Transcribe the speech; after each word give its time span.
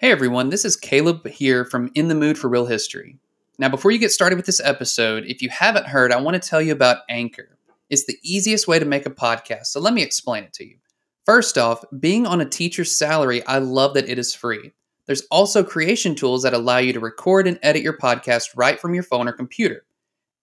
Hey 0.00 0.12
everyone, 0.12 0.50
this 0.50 0.64
is 0.64 0.76
Caleb 0.76 1.26
here 1.26 1.64
from 1.64 1.90
In 1.96 2.06
the 2.06 2.14
Mood 2.14 2.38
for 2.38 2.48
Real 2.48 2.66
History. 2.66 3.18
Now, 3.58 3.68
before 3.68 3.90
you 3.90 3.98
get 3.98 4.12
started 4.12 4.36
with 4.36 4.46
this 4.46 4.60
episode, 4.62 5.24
if 5.26 5.42
you 5.42 5.48
haven't 5.48 5.88
heard, 5.88 6.12
I 6.12 6.20
want 6.20 6.40
to 6.40 6.48
tell 6.48 6.62
you 6.62 6.70
about 6.70 6.98
Anchor. 7.08 7.58
It's 7.90 8.04
the 8.04 8.16
easiest 8.22 8.68
way 8.68 8.78
to 8.78 8.84
make 8.84 9.06
a 9.06 9.10
podcast, 9.10 9.66
so 9.66 9.80
let 9.80 9.92
me 9.92 10.02
explain 10.04 10.44
it 10.44 10.52
to 10.52 10.64
you. 10.64 10.76
First 11.26 11.58
off, 11.58 11.82
being 11.98 12.28
on 12.28 12.40
a 12.40 12.48
teacher's 12.48 12.94
salary, 12.94 13.44
I 13.44 13.58
love 13.58 13.94
that 13.94 14.08
it 14.08 14.20
is 14.20 14.32
free. 14.32 14.70
There's 15.06 15.26
also 15.32 15.64
creation 15.64 16.14
tools 16.14 16.44
that 16.44 16.54
allow 16.54 16.78
you 16.78 16.92
to 16.92 17.00
record 17.00 17.48
and 17.48 17.58
edit 17.64 17.82
your 17.82 17.98
podcast 17.98 18.50
right 18.54 18.78
from 18.78 18.94
your 18.94 19.02
phone 19.02 19.26
or 19.26 19.32
computer. 19.32 19.84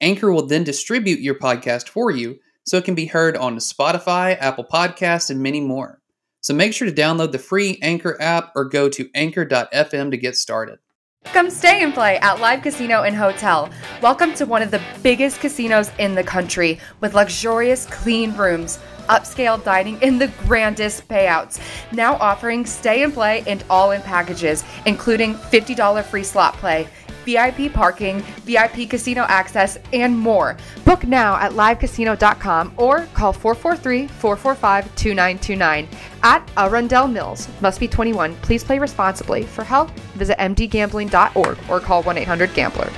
Anchor 0.02 0.34
will 0.34 0.48
then 0.48 0.66
distribute 0.66 1.22
your 1.22 1.36
podcast 1.36 1.88
for 1.88 2.12
you 2.12 2.40
so 2.66 2.76
it 2.76 2.84
can 2.84 2.94
be 2.94 3.06
heard 3.06 3.38
on 3.38 3.56
Spotify, 3.60 4.36
Apple 4.38 4.66
Podcasts, 4.66 5.30
and 5.30 5.40
many 5.40 5.62
more. 5.62 6.02
So 6.46 6.54
make 6.54 6.76
sure 6.76 6.88
to 6.88 6.94
download 6.94 7.32
the 7.32 7.40
free 7.40 7.80
Anchor 7.82 8.22
app 8.22 8.52
or 8.56 8.66
go 8.66 8.88
to 8.88 9.10
anchor.fm 9.16 10.12
to 10.12 10.18
get 10.18 10.36
started. 10.36 10.78
Come 11.24 11.50
stay 11.50 11.82
and 11.82 11.92
play 11.92 12.20
at 12.20 12.40
Live 12.40 12.62
Casino 12.62 13.02
and 13.02 13.16
Hotel. 13.16 13.68
Welcome 14.00 14.32
to 14.36 14.46
one 14.46 14.62
of 14.62 14.70
the 14.70 14.80
biggest 15.02 15.40
casinos 15.40 15.90
in 15.98 16.14
the 16.14 16.24
country 16.24 16.80
with 17.02 17.16
luxurious, 17.16 17.88
clean 17.88 18.32
rooms, 18.38 18.78
upscale 19.10 19.64
dining, 19.64 19.98
and 20.04 20.22
the 20.22 20.28
grandest 20.46 21.08
payouts. 21.08 21.60
Now 21.92 22.14
offering 22.18 22.68
stay 22.68 23.02
and 23.02 23.12
play 23.12 23.44
and 23.48 23.64
all 23.68 23.90
in 23.90 24.04
packages, 24.04 24.64
including 24.86 25.34
$50 25.34 26.04
free 26.04 26.24
slot 26.24 26.54
play. 26.58 26.88
VIP 27.26 27.74
parking, 27.74 28.22
VIP 28.46 28.90
casino 28.90 29.24
access, 29.24 29.78
and 29.92 30.18
more. 30.18 30.56
Book 30.86 31.06
now 31.06 31.36
at 31.36 31.52
livecasino.com 31.52 32.74
or 32.78 33.08
call 33.14 33.34
443 33.34 34.08
445 34.08 34.96
2929 34.96 35.90
at 36.24 36.50
Arundel 36.56 37.08
Mills. 37.08 37.50
Must 37.62 37.80
be 37.80 37.88
21. 37.88 38.36
Please 38.38 38.64
play 38.64 38.80
responsibly. 38.80 39.44
For 39.44 39.64
help, 39.64 39.90
visit 40.16 40.38
mdgambling.org 40.38 41.58
or 41.70 41.80
call 41.80 42.04
1 42.04 42.18
800 42.18 42.54
Gambler. 42.54 42.90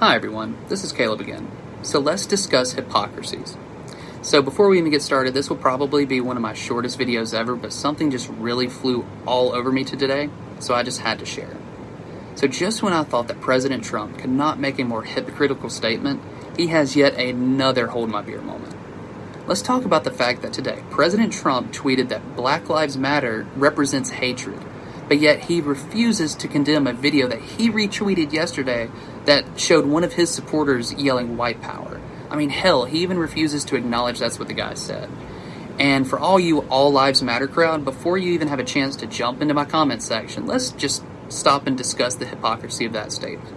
Hi 0.00 0.14
everyone, 0.14 0.56
this 0.68 0.82
is 0.82 0.92
Caleb 0.92 1.20
again. 1.20 1.46
So 1.82 1.98
let's 1.98 2.24
discuss 2.24 2.72
hypocrisies. 2.72 3.58
So 4.22 4.40
before 4.40 4.70
we 4.70 4.78
even 4.78 4.90
get 4.90 5.02
started, 5.02 5.34
this 5.34 5.50
will 5.50 5.58
probably 5.58 6.06
be 6.06 6.22
one 6.22 6.36
of 6.36 6.42
my 6.42 6.54
shortest 6.54 6.98
videos 6.98 7.34
ever, 7.34 7.54
but 7.54 7.70
something 7.70 8.10
just 8.10 8.28
really 8.30 8.66
flew 8.66 9.04
all 9.26 9.52
over 9.52 9.70
me 9.70 9.84
today, 9.84 10.30
so 10.60 10.74
I 10.74 10.82
just 10.82 11.00
had 11.00 11.18
to 11.18 11.26
share. 11.26 11.56
So 12.36 12.46
just 12.46 12.82
when 12.82 12.92
I 12.92 13.02
thought 13.02 13.28
that 13.28 13.40
President 13.40 13.84
Trump 13.84 14.18
could 14.18 14.30
not 14.30 14.58
make 14.58 14.78
a 14.78 14.84
more 14.84 15.02
hypocritical 15.02 15.68
statement, 15.68 16.22
he 16.56 16.68
has 16.68 16.96
yet 16.96 17.14
another 17.14 17.88
hold 17.88 18.08
my 18.08 18.22
beer 18.22 18.40
moment. 18.40 18.76
Let's 19.46 19.62
talk 19.62 19.84
about 19.84 20.04
the 20.04 20.10
fact 20.10 20.42
that 20.42 20.52
today 20.52 20.82
President 20.90 21.32
Trump 21.32 21.72
tweeted 21.72 22.08
that 22.08 22.36
Black 22.36 22.68
Lives 22.68 22.96
Matter 22.96 23.46
represents 23.56 24.10
hatred, 24.10 24.62
but 25.08 25.18
yet 25.18 25.44
he 25.44 25.60
refuses 25.60 26.36
to 26.36 26.46
condemn 26.46 26.86
a 26.86 26.92
video 26.92 27.26
that 27.26 27.40
he 27.40 27.68
retweeted 27.68 28.32
yesterday 28.32 28.88
that 29.24 29.58
showed 29.58 29.86
one 29.86 30.04
of 30.04 30.12
his 30.12 30.30
supporters 30.30 30.92
yelling 30.94 31.36
white 31.36 31.60
power. 31.60 32.00
I 32.30 32.36
mean, 32.36 32.50
hell, 32.50 32.84
he 32.84 33.00
even 33.00 33.18
refuses 33.18 33.64
to 33.66 33.76
acknowledge 33.76 34.20
that's 34.20 34.38
what 34.38 34.46
the 34.46 34.54
guy 34.54 34.74
said. 34.74 35.10
And 35.80 36.06
for 36.06 36.18
all 36.18 36.38
you 36.38 36.60
All 36.68 36.92
Lives 36.92 37.22
Matter 37.22 37.48
crowd, 37.48 37.86
before 37.86 38.18
you 38.18 38.34
even 38.34 38.48
have 38.48 38.58
a 38.58 38.64
chance 38.64 38.96
to 38.96 39.06
jump 39.06 39.40
into 39.40 39.54
my 39.54 39.64
comment 39.64 40.02
section, 40.02 40.44
let's 40.44 40.72
just 40.72 41.02
stop 41.30 41.66
and 41.66 41.74
discuss 41.74 42.14
the 42.14 42.26
hypocrisy 42.26 42.84
of 42.84 42.92
that 42.92 43.12
statement. 43.12 43.56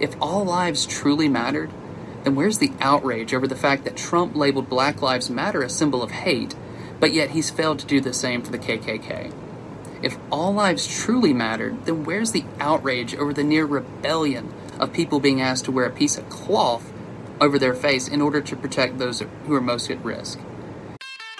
If 0.00 0.16
all 0.22 0.42
lives 0.46 0.86
truly 0.86 1.28
mattered, 1.28 1.70
then 2.24 2.34
where's 2.34 2.60
the 2.60 2.72
outrage 2.80 3.34
over 3.34 3.46
the 3.46 3.54
fact 3.54 3.84
that 3.84 3.94
Trump 3.94 4.34
labeled 4.34 4.70
Black 4.70 5.02
Lives 5.02 5.28
Matter 5.28 5.60
a 5.60 5.68
symbol 5.68 6.02
of 6.02 6.12
hate, 6.12 6.56
but 6.98 7.12
yet 7.12 7.30
he's 7.30 7.50
failed 7.50 7.78
to 7.80 7.86
do 7.86 8.00
the 8.00 8.14
same 8.14 8.40
for 8.40 8.50
the 8.50 8.58
KKK? 8.58 9.30
If 10.02 10.16
all 10.32 10.54
lives 10.54 10.86
truly 10.86 11.34
mattered, 11.34 11.84
then 11.84 12.04
where's 12.04 12.32
the 12.32 12.44
outrage 12.58 13.14
over 13.14 13.34
the 13.34 13.44
near 13.44 13.66
rebellion 13.66 14.54
of 14.78 14.94
people 14.94 15.20
being 15.20 15.42
asked 15.42 15.66
to 15.66 15.72
wear 15.72 15.84
a 15.84 15.90
piece 15.90 16.16
of 16.16 16.30
cloth 16.30 16.90
over 17.38 17.58
their 17.58 17.74
face 17.74 18.08
in 18.08 18.22
order 18.22 18.40
to 18.40 18.56
protect 18.56 18.96
those 18.96 19.22
who 19.44 19.54
are 19.54 19.60
most 19.60 19.90
at 19.90 20.02
risk. 20.02 20.38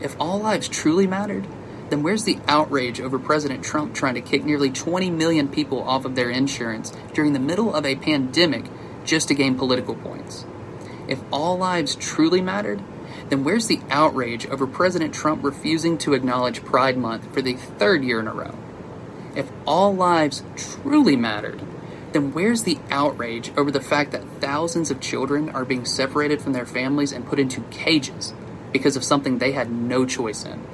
If 0.00 0.16
all 0.20 0.40
lives 0.40 0.68
truly 0.68 1.06
mattered, 1.06 1.46
then 1.90 2.02
where's 2.02 2.24
the 2.24 2.38
outrage 2.48 3.00
over 3.00 3.18
President 3.18 3.64
Trump 3.64 3.94
trying 3.94 4.14
to 4.14 4.20
kick 4.20 4.44
nearly 4.44 4.68
20 4.68 5.10
million 5.10 5.48
people 5.48 5.82
off 5.82 6.04
of 6.04 6.14
their 6.14 6.28
insurance 6.28 6.92
during 7.14 7.32
the 7.32 7.38
middle 7.38 7.74
of 7.74 7.86
a 7.86 7.96
pandemic 7.96 8.66
just 9.04 9.28
to 9.28 9.34
gain 9.34 9.56
political 9.56 9.94
points? 9.94 10.44
If 11.08 11.20
all 11.32 11.56
lives 11.56 11.94
truly 11.94 12.40
mattered, 12.40 12.82
then 13.30 13.42
where's 13.42 13.68
the 13.68 13.80
outrage 13.88 14.46
over 14.46 14.66
President 14.66 15.14
Trump 15.14 15.42
refusing 15.42 15.96
to 15.98 16.14
acknowledge 16.14 16.64
Pride 16.64 16.98
Month 16.98 17.32
for 17.32 17.40
the 17.40 17.54
third 17.54 18.04
year 18.04 18.20
in 18.20 18.26
a 18.26 18.34
row? 18.34 18.54
If 19.34 19.50
all 19.66 19.94
lives 19.94 20.42
truly 20.56 21.16
mattered, 21.16 21.62
then 22.12 22.32
where's 22.32 22.64
the 22.64 22.78
outrage 22.90 23.50
over 23.56 23.70
the 23.70 23.80
fact 23.80 24.12
that 24.12 24.40
thousands 24.40 24.90
of 24.90 25.00
children 25.00 25.48
are 25.50 25.64
being 25.64 25.84
separated 25.84 26.42
from 26.42 26.52
their 26.54 26.66
families 26.66 27.12
and 27.12 27.26
put 27.26 27.38
into 27.38 27.62
cages 27.70 28.34
because 28.72 28.96
of 28.96 29.04
something 29.04 29.38
they 29.38 29.52
had 29.52 29.70
no 29.70 30.04
choice 30.04 30.44
in? 30.44 30.66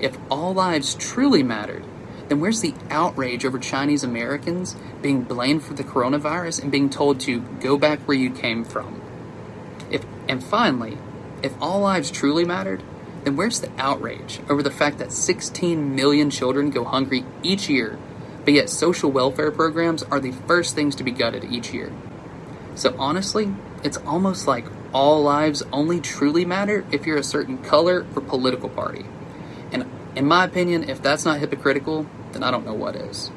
If 0.00 0.16
all 0.30 0.54
lives 0.54 0.94
truly 0.94 1.42
mattered, 1.42 1.84
then 2.28 2.40
where's 2.40 2.60
the 2.60 2.74
outrage 2.90 3.44
over 3.44 3.58
Chinese 3.58 4.02
Americans 4.04 4.76
being 5.02 5.22
blamed 5.22 5.62
for 5.62 5.74
the 5.74 5.84
coronavirus 5.84 6.62
and 6.62 6.72
being 6.72 6.90
told 6.90 7.20
to 7.20 7.40
go 7.60 7.76
back 7.76 8.00
where 8.00 8.16
you 8.16 8.30
came 8.30 8.64
from? 8.64 9.00
If 9.90 10.04
and 10.28 10.42
finally, 10.42 10.98
if 11.42 11.54
all 11.60 11.80
lives 11.80 12.10
truly 12.10 12.44
mattered, 12.44 12.82
then 13.24 13.36
where's 13.36 13.60
the 13.60 13.70
outrage 13.78 14.40
over 14.48 14.62
the 14.62 14.70
fact 14.70 14.98
that 14.98 15.12
16 15.12 15.94
million 15.94 16.30
children 16.30 16.70
go 16.70 16.84
hungry 16.84 17.24
each 17.42 17.68
year 17.68 17.98
but 18.44 18.54
yet 18.54 18.68
social 18.68 19.10
welfare 19.10 19.50
programs 19.50 20.02
are 20.04 20.20
the 20.20 20.32
first 20.32 20.74
things 20.74 20.94
to 20.96 21.04
be 21.04 21.10
gutted 21.10 21.44
each 21.44 21.72
year. 21.72 21.92
So 22.74 22.94
honestly, 22.98 23.54
it's 23.82 23.96
almost 23.98 24.46
like 24.46 24.66
all 24.94 25.22
lives 25.22 25.62
only 25.72 26.00
truly 26.00 26.44
matter 26.44 26.86
if 26.92 27.04
you're 27.04 27.18
a 27.18 27.24
certain 27.24 27.58
color 27.58 28.06
or 28.14 28.22
political 28.22 28.68
party. 28.68 29.04
And 29.72 29.84
in 30.14 30.24
my 30.24 30.44
opinion, 30.44 30.88
if 30.88 31.02
that's 31.02 31.24
not 31.24 31.40
hypocritical, 31.40 32.06
then 32.30 32.44
I 32.44 32.52
don't 32.52 32.64
know 32.64 32.74
what 32.74 32.94
is. 32.94 33.30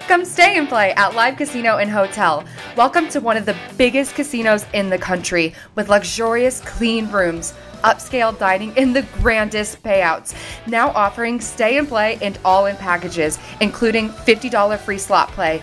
Come 0.00 0.24
stay 0.24 0.56
and 0.56 0.66
play 0.66 0.92
at 0.94 1.14
Live 1.14 1.36
Casino 1.36 1.76
and 1.76 1.90
Hotel. 1.90 2.44
Welcome 2.76 3.08
to 3.10 3.20
one 3.20 3.36
of 3.36 3.44
the 3.44 3.54
biggest 3.76 4.14
casinos 4.14 4.64
in 4.72 4.88
the 4.88 4.98
country 4.98 5.54
with 5.74 5.90
luxurious, 5.90 6.62
clean 6.62 7.10
rooms, 7.10 7.52
upscale 7.84 8.36
dining, 8.36 8.76
and 8.78 8.96
the 8.96 9.02
grandest 9.20 9.82
payouts. 9.82 10.34
Now 10.66 10.88
offering 10.90 11.40
stay 11.40 11.76
and 11.76 11.86
play 11.86 12.18
and 12.22 12.38
all 12.44 12.66
in 12.66 12.76
packages, 12.76 13.38
including 13.60 14.08
$50 14.08 14.78
free 14.78 14.98
slot 14.98 15.28
play. 15.28 15.62